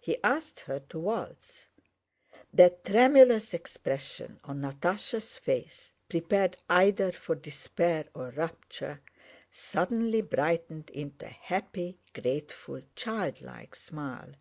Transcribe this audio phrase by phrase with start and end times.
[0.00, 1.68] He asked her to waltz.
[2.54, 9.02] That tremulous expression on Natásha's face, prepared either for despair or rapture,
[9.50, 14.32] suddenly brightened into a happy, grateful, childlike smile.